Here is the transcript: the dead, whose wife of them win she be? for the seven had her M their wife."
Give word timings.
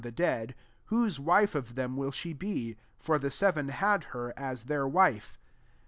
the 0.03 0.09
dead, 0.11 0.55
whose 0.85 1.19
wife 1.19 1.53
of 1.53 1.75
them 1.75 1.95
win 1.95 2.09
she 2.09 2.33
be? 2.33 2.75
for 2.97 3.19
the 3.19 3.29
seven 3.29 3.67
had 3.69 4.05
her 4.05 4.33
M 4.35 4.55
their 4.65 4.87
wife." 4.87 5.37